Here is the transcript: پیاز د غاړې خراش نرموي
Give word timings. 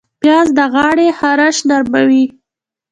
پیاز 0.21 0.47
د 0.57 0.59
غاړې 0.73 1.07
خراش 1.19 1.57
نرموي 1.69 2.25